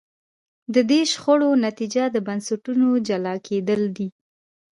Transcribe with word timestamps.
د 0.73 0.75
دې 0.89 1.01
شخړو 1.11 1.49
نتیجه 1.65 2.03
د 2.11 2.17
بنسټونو 2.27 2.87
جلا 3.07 3.35
کېدل 3.47 3.81
دي. 3.97 4.07